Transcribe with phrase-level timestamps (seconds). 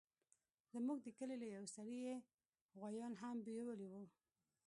[0.71, 2.15] زموږ د کلي له يوه سړي يې
[2.79, 4.03] غويان هم بيولي وو.